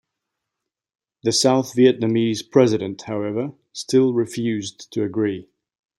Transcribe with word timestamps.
The 1.21 1.31
South 1.31 1.75
Vietnamese 1.75 2.41
president, 2.49 3.03
however, 3.03 3.53
still 3.71 4.15
refused 4.15 4.91
to 4.93 5.03
agree. 5.03 5.47